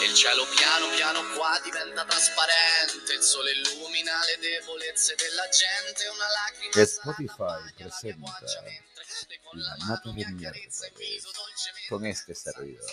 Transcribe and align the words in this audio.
E 0.00 0.04
il 0.04 0.14
cielo 0.14 0.44
piano 0.46 0.88
piano 0.94 1.20
qua 1.34 1.58
diventa 1.62 2.04
trasparente, 2.04 3.14
il 3.14 3.22
sole 3.22 3.52
illumina 3.52 4.12
le 4.24 4.38
debolezze 4.38 5.14
della 5.16 5.48
gente, 5.48 6.06
una 6.08 6.28
lacrima 6.28 6.72
E 6.74 6.86
Spotify 6.86 7.72
presenta 7.74 8.38
La 9.52 9.76
Nata 9.86 10.10
del 10.12 10.32
Miércoles 10.34 10.92
con 11.88 12.04
este 12.04 12.34
servidor, 12.34 12.84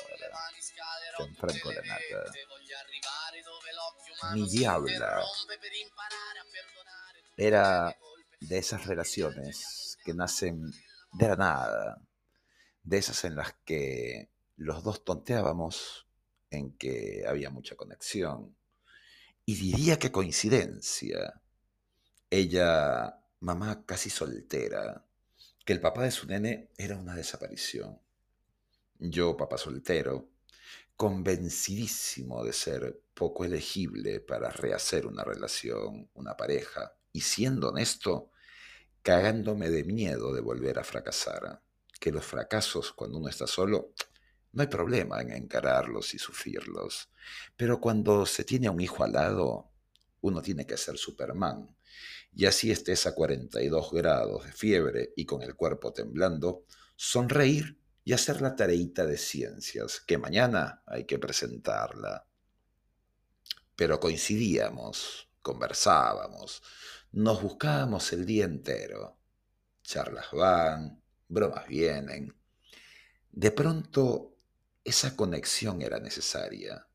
Gianfranco 1.18 1.72
La 1.72 1.82
Nata. 1.82 2.32
Mi 4.34 4.48
diabla 4.48 5.24
era 7.36 7.96
de 8.40 8.58
esas 8.58 8.86
relaciones 8.86 9.98
que 10.04 10.14
nacen 10.14 10.72
de 11.12 11.28
la 11.28 11.36
nada, 11.36 12.02
de 12.82 12.98
esas 12.98 13.24
en 13.26 13.36
las 13.36 13.54
que 13.66 14.30
los 14.56 14.84
dos 14.84 15.04
tonteábamos 15.04 16.05
en 16.56 16.78
que 16.78 17.24
había 17.28 17.50
mucha 17.50 17.76
conexión. 17.76 18.56
Y 19.46 19.56
diría 19.56 20.00
que 20.00 20.12
coincidencia. 20.12 21.42
Ella, 22.30 23.22
mamá 23.40 23.86
casi 23.86 24.10
soltera, 24.10 25.06
que 25.64 25.74
el 25.74 25.82
papá 25.82 26.04
de 26.04 26.12
su 26.12 26.28
nene 26.28 26.70
era 26.78 26.98
una 26.98 27.16
desaparición. 27.16 28.00
Yo, 29.00 29.36
papá 29.36 29.58
soltero, 29.58 30.30
convencidísimo 30.96 32.44
de 32.44 32.54
ser 32.54 33.02
poco 33.14 33.46
elegible 33.46 34.20
para 34.20 34.50
rehacer 34.50 35.06
una 35.06 35.24
relación, 35.24 36.10
una 36.14 36.38
pareja, 36.38 36.96
y 37.12 37.22
siendo 37.22 37.70
honesto, 37.70 38.32
cagándome 39.02 39.70
de 39.70 39.84
miedo 39.84 40.34
de 40.34 40.42
volver 40.42 40.80
a 40.80 40.84
fracasar. 40.84 41.62
Que 42.00 42.12
los 42.12 42.26
fracasos 42.26 42.92
cuando 42.92 43.18
uno 43.18 43.30
está 43.30 43.48
solo 43.48 43.94
no 44.56 44.62
hay 44.62 44.68
problema 44.68 45.22
en 45.22 45.32
encararlos 45.32 46.14
y 46.14 46.18
sufrirlos, 46.18 47.10
pero 47.58 47.82
cuando 47.82 48.26
se 48.26 48.46
tiene 48.46 48.68
a 48.68 48.72
un 48.72 48.80
hijo 48.80 49.04
al 49.04 49.12
lado, 49.12 49.70
uno 50.22 50.42
tiene 50.42 50.66
que 50.66 50.78
ser 50.78 50.98
Superman. 50.98 51.76
Y 52.34 52.46
así 52.46 52.72
estés 52.72 53.06
a 53.06 53.14
42 53.14 53.92
grados 53.92 54.46
de 54.46 54.54
fiebre 54.54 55.14
y 55.18 55.26
con 55.26 55.42
el 55.42 55.56
cuerpo 55.56 55.92
temblando, 55.92 56.64
sonreír 56.96 57.78
y 58.06 58.14
hacer 58.14 58.42
la 58.42 58.56
tareita 58.56 59.06
de 59.06 59.18
ciencias, 59.18 60.00
que 60.00 60.18
mañana 60.18 60.82
hay 60.86 61.04
que 61.04 61.20
presentarla. 61.20 62.26
Pero 63.76 64.00
coincidíamos, 64.00 65.30
conversábamos, 65.42 66.64
nos 67.12 67.42
buscábamos 67.42 68.14
el 68.14 68.26
día 68.26 68.46
entero. 68.46 69.20
Charlas 69.84 70.32
van, 70.32 71.04
bromas 71.28 71.68
vienen. 71.68 72.34
De 73.32 73.52
pronto 73.52 74.35
esa 74.86 75.16
conexión 75.16 75.82
era 75.82 76.00
necesaria. 76.00 76.88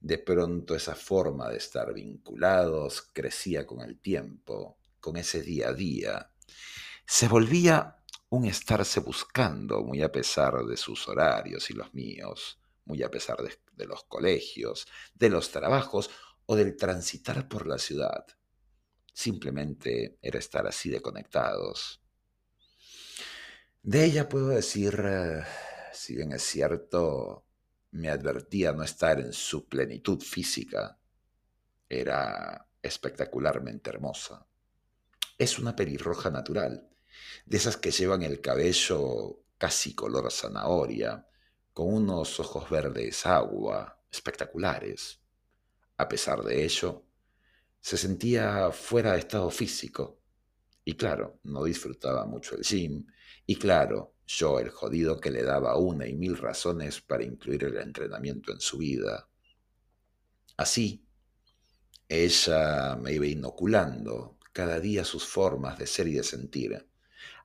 De 0.00 0.18
pronto 0.18 0.74
esa 0.74 0.94
forma 0.94 1.50
de 1.50 1.58
estar 1.58 1.92
vinculados 1.92 3.02
crecía 3.12 3.66
con 3.66 3.82
el 3.82 4.00
tiempo, 4.00 4.78
con 4.98 5.16
ese 5.18 5.42
día 5.42 5.68
a 5.68 5.74
día. 5.74 6.32
Se 7.06 7.28
volvía 7.28 7.96
un 8.30 8.46
estarse 8.46 9.00
buscando, 9.00 9.82
muy 9.82 10.02
a 10.02 10.10
pesar 10.10 10.64
de 10.64 10.76
sus 10.76 11.06
horarios 11.06 11.70
y 11.70 11.74
los 11.74 11.92
míos, 11.92 12.58
muy 12.86 13.02
a 13.02 13.10
pesar 13.10 13.38
de, 13.42 13.86
los 13.86 14.04
colegios, 14.04 14.86
de 15.14 15.28
los 15.28 15.50
trabajos 15.50 16.10
o 16.46 16.56
del 16.56 16.76
transitar 16.76 17.46
por 17.46 17.66
la 17.66 17.78
ciudad. 17.78 18.24
Simplemente 19.12 20.18
era 20.22 20.38
estar 20.38 20.66
así 20.66 20.88
de 20.88 21.02
conectados. 21.02 22.00
De 23.82 24.04
ella 24.04 24.28
puedo 24.28 24.48
decir 24.48 25.02
eh, 25.04 25.44
si 25.92 26.16
bien 26.16 26.32
es 26.32 26.42
cierto, 26.42 27.46
me 27.92 28.10
advertía 28.10 28.72
no 28.72 28.82
estar 28.82 29.20
en 29.20 29.32
su 29.32 29.68
plenitud 29.68 30.20
física, 30.20 30.98
era 31.88 32.68
espectacularmente 32.82 33.90
hermosa. 33.90 34.46
Es 35.38 35.58
una 35.58 35.74
pelirroja 35.74 36.30
natural, 36.30 36.88
de 37.46 37.56
esas 37.56 37.76
que 37.76 37.90
llevan 37.90 38.22
el 38.22 38.40
cabello 38.40 39.44
casi 39.56 39.94
color 39.94 40.30
zanahoria, 40.30 41.26
con 41.72 41.92
unos 41.92 42.40
ojos 42.40 42.68
verdes 42.70 43.24
agua, 43.26 44.02
espectaculares. 44.10 45.20
A 45.96 46.08
pesar 46.08 46.42
de 46.42 46.64
ello, 46.64 47.04
se 47.80 47.96
sentía 47.96 48.70
fuera 48.72 49.12
de 49.12 49.20
estado 49.20 49.50
físico. 49.50 50.20
Y 50.84 50.96
claro, 50.96 51.40
no 51.44 51.64
disfrutaba 51.64 52.24
mucho 52.24 52.56
el 52.56 52.62
gym. 52.62 53.06
Y 53.46 53.56
claro, 53.56 54.14
yo, 54.28 54.60
el 54.60 54.68
jodido 54.68 55.18
que 55.20 55.30
le 55.30 55.42
daba 55.42 55.76
una 55.78 56.06
y 56.06 56.14
mil 56.14 56.36
razones 56.36 57.00
para 57.00 57.24
incluir 57.24 57.64
el 57.64 57.78
entrenamiento 57.78 58.52
en 58.52 58.60
su 58.60 58.76
vida. 58.78 59.26
Así, 60.56 61.02
ella 62.06 62.94
me 62.96 63.12
iba 63.14 63.26
inoculando 63.26 64.38
cada 64.52 64.80
día 64.80 65.04
sus 65.04 65.24
formas 65.24 65.78
de 65.78 65.86
ser 65.86 66.08
y 66.08 66.12
de 66.12 66.22
sentir. 66.22 66.86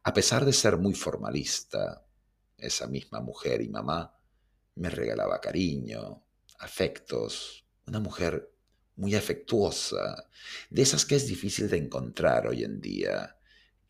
A 0.04 0.14
pesar 0.14 0.44
de 0.44 0.52
ser 0.52 0.78
muy 0.78 0.94
formalista, 0.94 2.06
esa 2.58 2.88
misma 2.88 3.22
mujer 3.22 3.62
y 3.62 3.70
mamá 3.70 4.20
me 4.76 4.90
regalaba 4.90 5.40
cariño, 5.40 6.26
afectos, 6.60 7.66
una 7.88 8.00
mujer 8.00 8.52
muy 8.98 9.16
afectuosa, 9.16 10.30
de 10.70 10.82
esas 10.82 11.06
que 11.06 11.16
es 11.16 11.28
difícil 11.28 11.70
de 11.70 11.78
encontrar 11.78 12.48
hoy 12.48 12.64
en 12.66 12.82
día, 12.82 13.38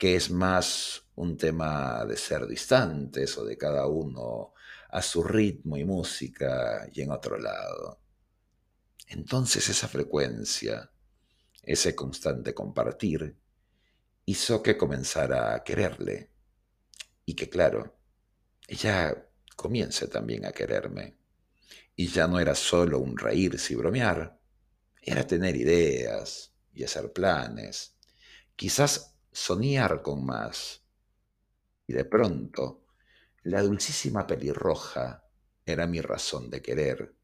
que 0.03 0.17
es 0.17 0.31
más 0.31 1.01
un 1.15 1.37
tema 1.37 2.03
de 2.03 2.17
ser 2.17 2.45
distantes 2.45 3.37
o 3.37 3.45
de 3.45 3.57
cada 3.57 3.87
uno 3.87 4.53
a 4.89 5.01
su 5.01 5.23
ritmo 5.23 5.77
y 5.77 5.85
música 5.85 6.89
y 6.91 7.03
en 7.03 7.11
otro 7.11 7.39
lado. 7.39 8.01
Entonces 9.07 9.69
esa 9.69 9.87
frecuencia, 9.87 10.91
ese 11.61 11.95
constante 11.95 12.53
compartir, 12.53 13.37
hizo 14.25 14.61
que 14.61 14.75
comenzara 14.75 15.55
a 15.55 15.63
quererle 15.63 16.31
y 17.25 17.33
que 17.33 17.47
claro, 17.47 17.95
ella 18.67 19.29
comience 19.55 20.09
también 20.09 20.45
a 20.45 20.51
quererme. 20.51 21.15
Y 21.95 22.07
ya 22.07 22.27
no 22.27 22.41
era 22.41 22.55
solo 22.55 22.99
un 22.99 23.17
reírse 23.17 23.71
y 23.71 23.77
bromear, 23.77 24.37
era 25.01 25.25
tener 25.25 25.55
ideas 25.55 26.51
y 26.73 26.83
hacer 26.83 27.13
planes, 27.13 27.95
quizás 28.57 29.12
soñar 29.33 30.01
con 30.01 30.25
más, 30.25 30.83
y 31.87 31.93
de 31.93 32.05
pronto, 32.05 32.85
la 33.43 33.61
dulcísima 33.61 34.25
pelirroja 34.25 35.25
era 35.65 35.85
mi 35.87 36.01
razón 36.01 36.49
de 36.49 36.61
querer 36.61 37.15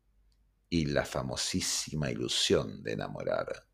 y 0.70 0.86
la 0.86 1.06
famosísima 1.06 2.12
ilusión 2.12 2.84
de 2.84 2.94
enamorar. 2.94 3.66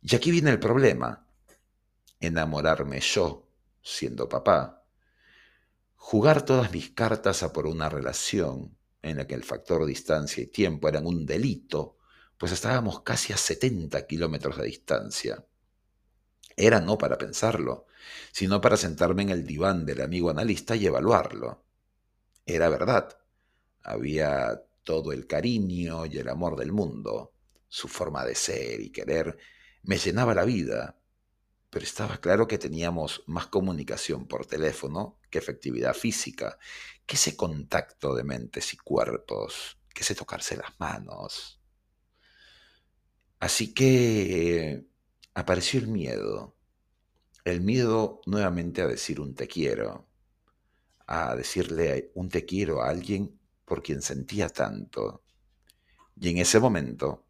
Y 0.00 0.16
aquí 0.16 0.30
viene 0.30 0.50
el 0.50 0.58
problema, 0.58 1.26
enamorarme 2.18 3.00
yo, 3.00 3.48
siendo 3.82 4.28
papá, 4.28 4.84
jugar 5.94 6.44
todas 6.44 6.72
mis 6.72 6.90
cartas 6.90 7.42
a 7.42 7.52
por 7.52 7.66
una 7.66 7.88
relación 7.88 8.76
en 9.02 9.18
la 9.18 9.26
que 9.26 9.34
el 9.34 9.44
factor 9.44 9.84
distancia 9.84 10.42
y 10.42 10.46
tiempo 10.46 10.88
eran 10.88 11.06
un 11.06 11.26
delito, 11.26 11.98
pues 12.38 12.52
estábamos 12.52 13.02
casi 13.02 13.32
a 13.32 13.36
70 13.36 14.06
kilómetros 14.06 14.56
de 14.56 14.64
distancia. 14.64 15.44
Era 16.56 16.80
no 16.80 16.98
para 16.98 17.18
pensarlo, 17.18 17.86
sino 18.32 18.60
para 18.60 18.76
sentarme 18.76 19.22
en 19.22 19.30
el 19.30 19.46
diván 19.46 19.86
del 19.86 20.02
amigo 20.02 20.30
analista 20.30 20.76
y 20.76 20.86
evaluarlo. 20.86 21.64
Era 22.46 22.68
verdad. 22.68 23.16
Había 23.82 24.62
todo 24.84 25.12
el 25.12 25.26
cariño 25.26 26.06
y 26.06 26.18
el 26.18 26.28
amor 26.28 26.56
del 26.56 26.72
mundo. 26.72 27.32
Su 27.68 27.88
forma 27.88 28.24
de 28.24 28.34
ser 28.34 28.80
y 28.80 28.90
querer 28.90 29.38
me 29.82 29.98
llenaba 29.98 30.34
la 30.34 30.44
vida, 30.44 30.98
pero 31.70 31.84
estaba 31.84 32.18
claro 32.18 32.46
que 32.46 32.58
teníamos 32.58 33.24
más 33.26 33.46
comunicación 33.46 34.26
por 34.26 34.46
teléfono 34.46 35.18
que 35.30 35.38
efectividad 35.38 35.94
física, 35.94 36.58
que 37.06 37.16
ese 37.16 37.36
contacto 37.36 38.14
de 38.14 38.24
mentes 38.24 38.74
y 38.74 38.76
cuerpos, 38.76 39.78
que 39.92 40.02
ese 40.02 40.14
tocarse 40.14 40.56
las 40.56 40.78
manos. 40.78 41.60
Así 43.40 43.74
que 43.74 44.86
apareció 45.34 45.80
el 45.80 45.88
miedo. 45.88 46.56
El 47.44 47.60
miedo 47.60 48.20
nuevamente 48.26 48.82
a 48.82 48.86
decir 48.86 49.20
un 49.20 49.34
te 49.34 49.48
quiero, 49.48 50.06
a 51.06 51.34
decirle 51.34 52.12
un 52.14 52.28
te 52.28 52.44
quiero 52.44 52.82
a 52.82 52.88
alguien 52.88 53.38
por 53.64 53.82
quien 53.82 54.02
sentía 54.02 54.48
tanto. 54.48 55.24
Y 56.20 56.30
en 56.30 56.38
ese 56.38 56.60
momento 56.60 57.26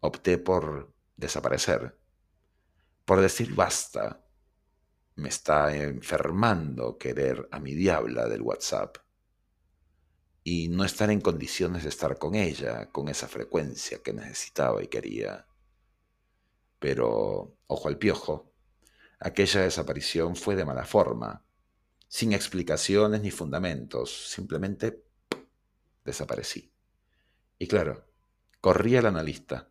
opté 0.00 0.38
por 0.38 0.92
desaparecer, 1.16 1.98
por 3.04 3.20
decir 3.20 3.54
basta, 3.54 4.24
me 5.16 5.30
está 5.30 5.74
enfermando 5.74 6.96
querer 6.96 7.48
a 7.50 7.58
mi 7.58 7.74
diabla 7.74 8.28
del 8.28 8.42
WhatsApp 8.42 8.98
y 10.44 10.68
no 10.68 10.84
estar 10.84 11.10
en 11.10 11.20
condiciones 11.20 11.82
de 11.82 11.88
estar 11.88 12.18
con 12.18 12.36
ella 12.36 12.90
con 12.90 13.08
esa 13.08 13.26
frecuencia 13.26 13.98
que 14.02 14.12
necesitaba 14.12 14.82
y 14.82 14.86
quería. 14.86 15.47
Pero, 16.78 17.56
ojo 17.66 17.88
al 17.88 17.98
piojo, 17.98 18.52
aquella 19.18 19.62
desaparición 19.62 20.36
fue 20.36 20.56
de 20.56 20.64
mala 20.64 20.84
forma, 20.84 21.44
sin 22.08 22.32
explicaciones 22.32 23.20
ni 23.20 23.30
fundamentos, 23.30 24.30
simplemente 24.30 25.04
desaparecí. 26.04 26.72
Y 27.58 27.66
claro, 27.66 28.06
corría 28.60 29.00
el 29.00 29.06
analista. 29.06 29.70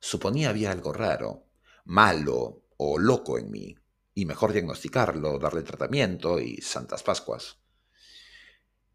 Suponía 0.00 0.50
había 0.50 0.70
algo 0.70 0.92
raro, 0.92 1.46
malo 1.84 2.64
o 2.76 2.98
loco 2.98 3.38
en 3.38 3.50
mí, 3.50 3.74
y 4.14 4.26
mejor 4.26 4.52
diagnosticarlo, 4.52 5.38
darle 5.38 5.62
tratamiento 5.62 6.38
y 6.38 6.58
santas 6.58 7.02
pascuas. 7.02 7.58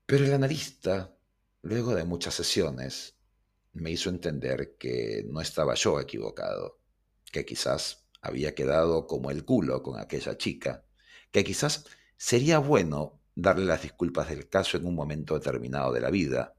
Pero 0.06 0.26
el 0.26 0.34
analista, 0.34 1.16
luego 1.62 1.94
de 1.94 2.06
muchas 2.06 2.34
sesiones, 2.34 3.19
me 3.74 3.92
hizo 3.92 4.10
entender 4.10 4.76
que 4.78 5.24
no 5.28 5.42
estaba 5.42 5.76
yo 5.76 6.00
equivocado, 6.00 6.80
que 7.32 7.46
quizás 7.46 8.08
había 8.22 8.56
quedado 8.56 9.08
como 9.08 9.32
el 9.32 9.46
culo 9.46 9.82
con 9.84 10.00
aquella 10.00 10.38
chica, 10.38 10.84
que 11.32 11.44
quizás 11.44 11.86
sería 12.18 12.60
bueno 12.60 13.22
darle 13.36 13.66
las 13.66 13.84
disculpas 13.84 14.30
del 14.30 14.50
caso 14.50 14.78
en 14.78 14.86
un 14.86 14.96
momento 14.96 15.36
determinado 15.36 15.94
de 15.94 16.02
la 16.02 16.10
vida, 16.10 16.56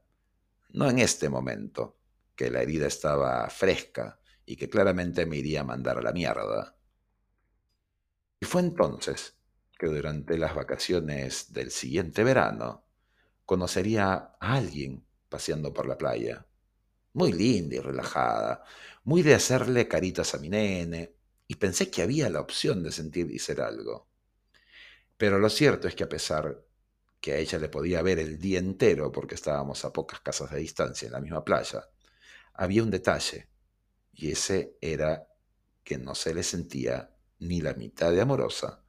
no 0.69 0.89
en 0.89 0.99
este 0.99 1.29
momento, 1.29 1.97
que 2.35 2.49
la 2.49 2.61
herida 2.61 2.87
estaba 2.87 3.47
fresca 3.49 4.19
y 4.45 4.55
que 4.55 4.69
claramente 4.69 5.25
me 5.25 5.37
iría 5.37 5.61
a 5.61 5.65
mandar 5.65 5.97
a 5.97 6.01
la 6.01 6.13
mierda. 6.13 6.75
Y 8.39 8.45
fue 8.45 8.61
entonces 8.61 9.35
que 9.77 9.87
durante 9.87 10.37
las 10.37 10.55
vacaciones 10.55 11.53
del 11.53 11.71
siguiente 11.71 12.23
verano 12.23 12.85
conocería 13.45 14.35
a 14.39 14.53
alguien 14.53 15.05
paseando 15.29 15.73
por 15.73 15.87
la 15.87 15.97
playa. 15.97 16.45
Muy 17.13 17.33
linda 17.33 17.75
y 17.75 17.79
relajada, 17.79 18.63
muy 19.03 19.21
de 19.21 19.33
hacerle 19.33 19.87
caritas 19.87 20.33
a 20.33 20.37
mi 20.37 20.49
nene, 20.49 21.15
y 21.47 21.55
pensé 21.55 21.89
que 21.91 22.01
había 22.01 22.29
la 22.29 22.39
opción 22.39 22.81
de 22.83 22.91
sentir 22.91 23.29
y 23.31 23.39
ser 23.39 23.61
algo. 23.61 24.07
Pero 25.17 25.37
lo 25.37 25.49
cierto 25.49 25.87
es 25.87 25.95
que 25.95 26.05
a 26.05 26.09
pesar 26.09 26.65
que 27.19 27.33
a 27.33 27.37
ella 27.37 27.59
le 27.59 27.69
podía 27.69 28.01
ver 28.01 28.19
el 28.19 28.39
día 28.39 28.59
entero 28.59 29.11
porque 29.11 29.35
estábamos 29.35 29.85
a 29.85 29.93
pocas 29.93 30.21
casas 30.21 30.51
de 30.51 30.59
distancia 30.59 31.05
en 31.05 31.11
la 31.11 31.19
misma 31.19 31.43
playa, 31.43 31.89
había 32.53 32.83
un 32.83 32.89
detalle, 32.89 33.49
y 34.13 34.31
ese 34.31 34.77
era 34.81 35.27
que 35.83 35.97
no 35.97 36.15
se 36.15 36.33
le 36.33 36.43
sentía 36.43 37.13
ni 37.39 37.61
la 37.61 37.73
mitad 37.73 38.11
de 38.11 38.21
amorosa, 38.21 38.83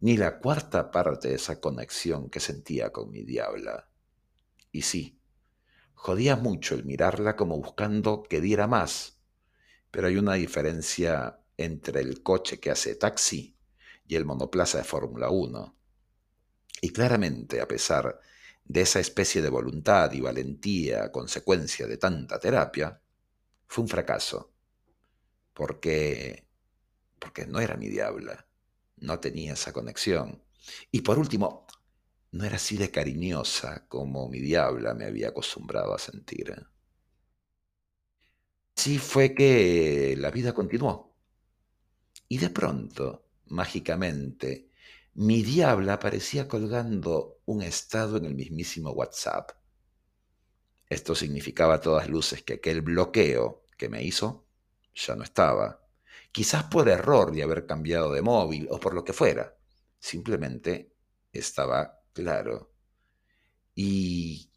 ni 0.00 0.16
la 0.16 0.38
cuarta 0.38 0.90
parte 0.90 1.28
de 1.28 1.34
esa 1.34 1.60
conexión 1.60 2.30
que 2.30 2.40
sentía 2.40 2.90
con 2.90 3.10
mi 3.10 3.22
diabla. 3.22 3.90
Y 4.72 4.82
sí, 4.82 5.19
jodía 6.00 6.34
mucho 6.34 6.74
el 6.74 6.86
mirarla 6.86 7.36
como 7.36 7.58
buscando 7.58 8.22
que 8.22 8.40
diera 8.40 8.66
más, 8.66 9.18
pero 9.90 10.06
hay 10.06 10.16
una 10.16 10.32
diferencia 10.32 11.40
entre 11.58 12.00
el 12.00 12.22
coche 12.22 12.58
que 12.58 12.70
hace 12.70 12.94
taxi 12.94 13.54
y 14.06 14.16
el 14.16 14.24
monoplaza 14.24 14.78
de 14.78 14.84
Fórmula 14.84 15.28
1. 15.28 15.76
Y 16.80 16.88
claramente, 16.88 17.60
a 17.60 17.68
pesar 17.68 18.18
de 18.64 18.80
esa 18.80 18.98
especie 18.98 19.42
de 19.42 19.50
voluntad 19.50 20.10
y 20.12 20.22
valentía 20.22 21.04
a 21.04 21.12
consecuencia 21.12 21.86
de 21.86 21.98
tanta 21.98 22.40
terapia, 22.40 22.98
fue 23.66 23.82
un 23.82 23.88
fracaso, 23.88 24.54
porque, 25.52 26.48
porque 27.18 27.44
no 27.46 27.60
era 27.60 27.76
mi 27.76 27.88
diabla, 27.88 28.46
no 28.96 29.20
tenía 29.20 29.52
esa 29.52 29.74
conexión. 29.74 30.42
Y 30.90 31.02
por 31.02 31.18
último, 31.18 31.66
no 32.32 32.44
era 32.44 32.56
así 32.56 32.76
de 32.76 32.90
cariñosa 32.90 33.86
como 33.88 34.28
mi 34.28 34.40
diabla 34.40 34.94
me 34.94 35.06
había 35.06 35.28
acostumbrado 35.28 35.94
a 35.94 35.98
sentir. 35.98 36.54
Sí 38.76 38.98
fue 38.98 39.34
que 39.34 40.14
la 40.18 40.30
vida 40.30 40.54
continuó. 40.54 41.14
Y 42.28 42.38
de 42.38 42.50
pronto, 42.50 43.26
mágicamente, 43.48 44.70
mi 45.14 45.42
diabla 45.42 45.94
aparecía 45.94 46.46
colgando 46.46 47.40
un 47.46 47.62
estado 47.62 48.16
en 48.16 48.24
el 48.26 48.34
mismísimo 48.34 48.90
WhatsApp. 48.92 49.50
Esto 50.88 51.14
significaba 51.14 51.74
a 51.74 51.80
todas 51.80 52.08
luces 52.08 52.42
que 52.42 52.54
aquel 52.54 52.80
bloqueo 52.80 53.64
que 53.76 53.88
me 53.88 54.02
hizo 54.02 54.46
ya 54.94 55.16
no 55.16 55.24
estaba. 55.24 55.84
Quizás 56.32 56.64
por 56.64 56.88
error 56.88 57.32
de 57.32 57.42
haber 57.42 57.66
cambiado 57.66 58.12
de 58.12 58.22
móvil 58.22 58.68
o 58.70 58.78
por 58.78 58.94
lo 58.94 59.04
que 59.04 59.12
fuera. 59.12 59.56
Simplemente 59.98 60.94
estaba 61.32 61.99
claro. 62.12 62.72
Y 63.74 64.50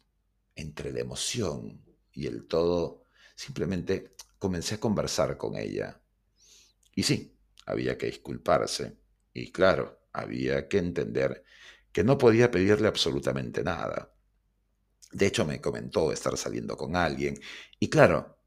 entre 0.54 0.92
la 0.92 1.00
emoción 1.00 1.84
y 2.12 2.26
el 2.26 2.46
todo, 2.46 3.04
simplemente 3.34 4.14
comencé 4.38 4.76
a 4.76 4.80
conversar 4.80 5.36
con 5.36 5.56
ella. 5.56 6.00
Y 6.94 7.02
sí, 7.02 7.36
había 7.66 7.98
que 7.98 8.06
disculparse 8.06 8.98
y 9.32 9.50
claro, 9.52 10.06
había 10.12 10.68
que 10.68 10.78
entender 10.78 11.44
que 11.92 12.04
no 12.04 12.18
podía 12.18 12.50
pedirle 12.50 12.88
absolutamente 12.88 13.62
nada. 13.62 14.12
De 15.12 15.26
hecho, 15.26 15.44
me 15.44 15.60
comentó 15.60 16.12
estar 16.12 16.36
saliendo 16.36 16.76
con 16.76 16.96
alguien 16.96 17.38
y 17.78 17.88
claro, 17.88 18.38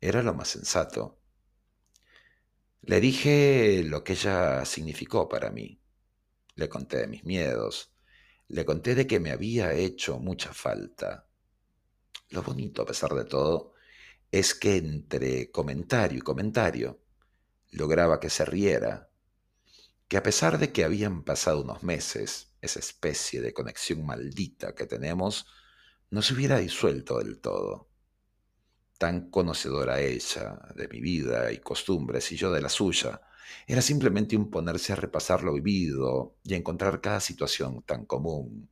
era 0.00 0.22
lo 0.22 0.34
más 0.34 0.48
sensato. 0.48 1.20
Le 2.82 3.00
dije 3.00 3.82
lo 3.84 4.04
que 4.04 4.12
ella 4.12 4.64
significó 4.64 5.28
para 5.28 5.50
mí. 5.50 5.80
Le 6.56 6.68
conté 6.68 7.06
mis 7.06 7.24
miedos. 7.24 7.93
Le 8.54 8.64
conté 8.64 8.94
de 8.94 9.04
que 9.04 9.18
me 9.18 9.32
había 9.32 9.72
hecho 9.72 10.20
mucha 10.20 10.54
falta. 10.54 11.26
Lo 12.30 12.40
bonito, 12.44 12.82
a 12.82 12.86
pesar 12.86 13.12
de 13.14 13.24
todo, 13.24 13.72
es 14.30 14.54
que 14.54 14.76
entre 14.76 15.50
comentario 15.50 16.18
y 16.18 16.20
comentario 16.20 17.00
lograba 17.72 18.20
que 18.20 18.30
se 18.30 18.44
riera, 18.44 19.10
que 20.06 20.18
a 20.18 20.22
pesar 20.22 20.58
de 20.58 20.70
que 20.70 20.84
habían 20.84 21.24
pasado 21.24 21.62
unos 21.62 21.82
meses, 21.82 22.54
esa 22.60 22.78
especie 22.78 23.40
de 23.40 23.52
conexión 23.52 24.06
maldita 24.06 24.72
que 24.72 24.86
tenemos 24.86 25.46
no 26.10 26.22
se 26.22 26.34
hubiera 26.34 26.58
disuelto 26.58 27.18
del 27.18 27.40
todo. 27.40 27.90
Tan 28.98 29.30
conocedora 29.30 30.00
ella 30.00 30.60
de 30.76 30.86
mi 30.86 31.00
vida 31.00 31.50
y 31.50 31.58
costumbres 31.58 32.30
y 32.30 32.36
yo 32.36 32.52
de 32.52 32.60
la 32.60 32.68
suya, 32.68 33.20
era 33.66 33.82
simplemente 33.82 34.36
un 34.36 34.50
ponerse 34.50 34.92
a 34.92 34.96
repasar 34.96 35.42
lo 35.42 35.54
vivido 35.54 36.36
y 36.42 36.54
encontrar 36.54 37.00
cada 37.00 37.20
situación 37.20 37.82
tan 37.82 38.06
común, 38.06 38.70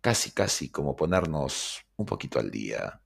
casi 0.00 0.30
casi 0.32 0.70
como 0.70 0.96
ponernos 0.96 1.80
un 1.96 2.06
poquito 2.06 2.38
al 2.38 2.50
día. 2.50 3.00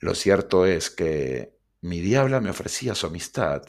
Lo 0.00 0.14
cierto 0.14 0.64
es 0.64 0.90
que 0.90 1.58
mi 1.80 2.00
diabla 2.00 2.40
me 2.40 2.50
ofrecía 2.50 2.94
su 2.94 3.06
amistad. 3.06 3.62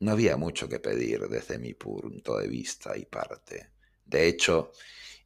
No 0.00 0.12
había 0.12 0.36
mucho 0.36 0.68
que 0.68 0.80
pedir 0.80 1.28
desde 1.28 1.58
mi 1.58 1.74
punto 1.74 2.38
de 2.38 2.48
vista 2.48 2.96
y 2.96 3.04
parte. 3.04 3.70
De 4.04 4.26
hecho, 4.26 4.72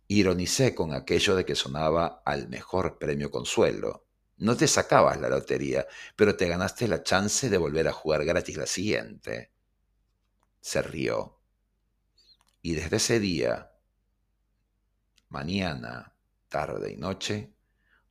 ironicé 0.09 0.75
con 0.75 0.93
aquello 0.93 1.35
de 1.35 1.45
que 1.45 1.55
sonaba 1.55 2.23
al 2.25 2.49
mejor 2.49 2.99
premio 2.99 3.31
consuelo. 3.31 4.05
No 4.38 4.57
te 4.57 4.69
sacabas 4.69 5.21
la 5.21 5.28
lotería, 5.28 5.87
pero 6.14 6.37
te 6.37 6.49
ganaste 6.49 6.88
la 6.88 7.02
chance 7.02 7.49
de 7.49 7.59
volver 7.59 7.88
a 7.88 7.93
jugar 7.93 8.25
gratis 8.25 8.57
la 8.57 8.66
siguiente. 8.66 9.52
Se 10.61 10.83
rió. 10.83 11.40
Y 12.61 12.75
desde 12.75 12.97
ese 12.97 13.21
día, 13.21 13.73
mañana, 15.28 16.14
tarde 16.49 16.93
y 16.93 16.97
noche, 16.97 17.52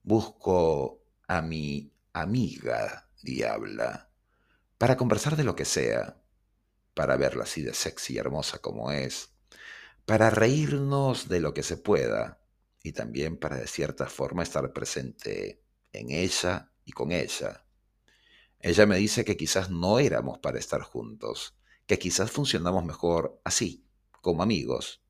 busco 0.02 1.04
a 1.28 1.42
mi 1.42 1.92
amiga 2.14 3.10
diabla, 3.22 4.10
para 4.78 4.96
conversar 4.96 5.36
de 5.36 5.44
lo 5.44 5.56
que 5.56 5.66
sea, 5.66 6.22
para 6.94 7.18
verla 7.18 7.44
así 7.44 7.62
de 7.62 7.74
sexy 7.74 8.14
y 8.14 8.18
hermosa 8.20 8.60
como 8.60 8.92
es, 8.92 9.32
para 10.06 10.30
reírnos 10.30 11.28
de 11.28 11.40
lo 11.40 11.54
que 11.54 11.64
se 11.64 11.78
pueda 11.78 12.40
y 12.84 12.94
también 12.94 13.38
para 13.38 13.58
de 13.58 13.68
cierta 13.68 14.06
forma 14.06 14.44
estar 14.44 14.72
presente 14.72 15.65
en 16.00 16.12
ella 16.12 16.72
y 16.86 16.92
con 16.92 17.12
ella. 17.12 17.66
Ella 18.60 18.86
me 18.86 18.98
dice 18.98 19.26
que 19.26 19.38
quizás 19.38 19.70
no 19.70 20.00
éramos 20.00 20.40
para 20.40 20.60
estar 20.60 20.82
juntos, 20.82 21.56
que 21.86 22.00
quizás 22.00 22.32
funcionamos 22.32 22.84
mejor 22.84 23.40
así, 23.44 23.86
como 24.22 24.42
amigos. 24.42 25.04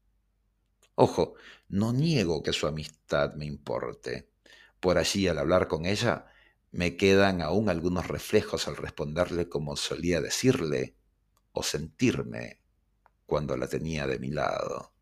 Ojo, 0.95 1.35
no 1.67 1.93
niego 1.93 2.43
que 2.43 2.53
su 2.53 2.67
amistad 2.67 3.33
me 3.35 3.45
importe. 3.45 4.29
Por 4.79 4.97
allí, 4.97 5.27
al 5.27 5.37
hablar 5.37 5.67
con 5.67 5.85
ella, 5.85 6.27
me 6.71 6.97
quedan 6.97 7.41
aún 7.41 7.69
algunos 7.69 8.07
reflejos 8.07 8.67
al 8.67 8.75
responderle 8.75 9.47
como 9.47 9.75
solía 9.77 10.21
decirle 10.21 10.97
o 11.53 11.63
sentirme 11.63 12.61
cuando 13.25 13.55
la 13.57 13.67
tenía 13.67 14.05
de 14.07 14.19
mi 14.19 14.29
lado. 14.29 14.93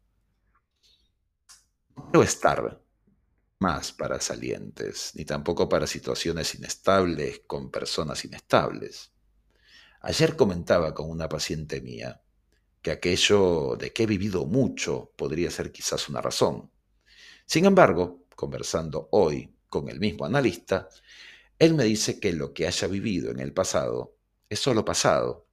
No 1.95 2.03
quiero 2.11 2.23
estar 2.23 2.83
más 3.63 3.93
para 3.93 4.19
salientes, 4.19 5.13
ni 5.15 5.23
tampoco 5.23 5.69
para 5.69 5.87
situaciones 5.87 6.53
inestables 6.53 7.43
con 7.47 7.71
personas 7.71 8.25
inestables. 8.25 9.11
Ayer 10.01 10.35
comentaba 10.35 10.93
con 10.93 11.09
una 11.09 11.29
paciente 11.29 11.79
mía 11.79 12.21
que 12.81 12.91
aquello 12.91 13.77
de 13.77 13.93
que 13.93 14.03
he 14.03 14.05
vivido 14.05 14.45
mucho 14.45 15.13
podría 15.15 15.49
ser 15.49 15.71
quizás 15.71 16.09
una 16.09 16.19
razón. 16.19 16.69
Sin 17.45 17.63
embargo, 17.63 18.25
conversando 18.35 19.07
hoy 19.13 19.55
con 19.69 19.87
el 19.87 20.01
mismo 20.01 20.25
analista, 20.25 20.89
él 21.57 21.73
me 21.73 21.85
dice 21.85 22.19
que 22.19 22.33
lo 22.33 22.53
que 22.53 22.67
haya 22.67 22.89
vivido 22.89 23.31
en 23.31 23.39
el 23.39 23.53
pasado 23.53 24.17
es 24.49 24.59
solo 24.59 24.83
pasado 24.83 25.47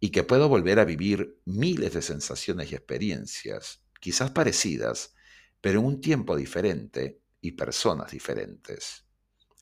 y 0.00 0.10
que 0.10 0.24
puedo 0.24 0.48
volver 0.48 0.80
a 0.80 0.84
vivir 0.84 1.40
miles 1.44 1.92
de 1.92 2.02
sensaciones 2.02 2.72
y 2.72 2.74
experiencias, 2.74 3.80
quizás 4.00 4.32
parecidas, 4.32 5.14
pero 5.60 5.78
en 5.78 5.86
un 5.86 6.00
tiempo 6.00 6.34
diferente 6.34 7.20
y 7.40 7.52
personas 7.52 8.10
diferentes. 8.10 9.04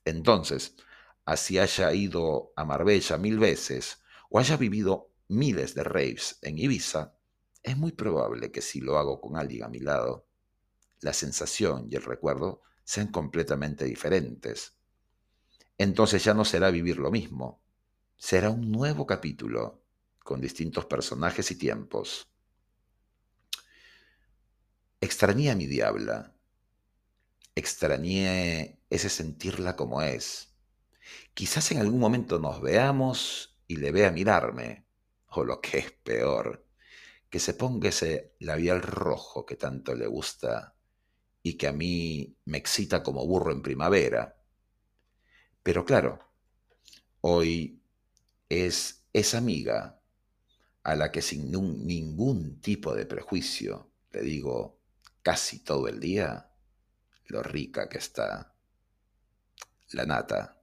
Entonces, 0.04 0.76
así 1.24 1.58
haya 1.58 1.92
ido 1.92 2.52
a 2.56 2.64
Marbella 2.64 3.18
mil 3.18 3.38
veces 3.38 4.02
o 4.30 4.38
haya 4.38 4.56
vivido 4.56 5.10
miles 5.28 5.74
de 5.74 5.84
raves 5.84 6.38
en 6.42 6.58
Ibiza, 6.58 7.16
es 7.62 7.76
muy 7.76 7.92
probable 7.92 8.52
que 8.52 8.62
si 8.62 8.80
lo 8.80 8.96
hago 8.96 9.20
con 9.20 9.36
alguien 9.36 9.64
a 9.64 9.68
mi 9.68 9.80
lado, 9.80 10.28
la 11.00 11.12
sensación 11.12 11.88
y 11.90 11.96
el 11.96 12.02
recuerdo 12.02 12.62
sean 12.84 13.08
completamente 13.08 13.84
diferentes. 13.84 14.76
Entonces 15.76 16.22
ya 16.22 16.32
no 16.32 16.44
será 16.44 16.70
vivir 16.70 16.98
lo 16.98 17.10
mismo, 17.10 17.60
será 18.16 18.50
un 18.50 18.70
nuevo 18.70 19.04
capítulo 19.04 19.82
con 20.20 20.40
distintos 20.40 20.86
personajes 20.86 21.50
y 21.50 21.56
tiempos. 21.56 22.28
Extrañé 25.00 25.50
a 25.50 25.56
mi 25.56 25.66
diabla, 25.66 26.35
extrañé 27.56 28.78
ese 28.90 29.08
sentirla 29.08 29.74
como 29.74 30.02
es. 30.02 30.54
Quizás 31.34 31.72
en 31.72 31.78
algún 31.78 31.98
momento 31.98 32.38
nos 32.38 32.60
veamos 32.60 33.58
y 33.66 33.76
le 33.76 33.90
vea 33.90 34.12
mirarme, 34.12 34.86
o 35.28 35.42
lo 35.42 35.60
que 35.60 35.78
es 35.78 35.90
peor, 35.90 36.66
que 37.30 37.40
se 37.40 37.54
ponga 37.54 37.88
ese 37.88 38.34
labial 38.38 38.82
rojo 38.82 39.44
que 39.44 39.56
tanto 39.56 39.94
le 39.94 40.06
gusta 40.06 40.76
y 41.42 41.54
que 41.54 41.66
a 41.66 41.72
mí 41.72 42.36
me 42.44 42.58
excita 42.58 43.02
como 43.02 43.26
burro 43.26 43.52
en 43.52 43.62
primavera. 43.62 44.36
Pero 45.62 45.84
claro, 45.84 46.20
hoy 47.22 47.82
es 48.48 49.04
esa 49.12 49.38
amiga 49.38 50.00
a 50.82 50.94
la 50.94 51.10
que 51.10 51.22
sin 51.22 51.50
ningún 51.50 52.60
tipo 52.60 52.94
de 52.94 53.06
prejuicio 53.06 53.90
le 54.12 54.22
digo 54.22 54.78
casi 55.22 55.60
todo 55.64 55.88
el 55.88 55.98
día 55.98 56.50
lo 57.28 57.42
rica 57.42 57.88
que 57.88 57.98
está 57.98 58.52
la 59.92 60.04
nata. 60.04 60.56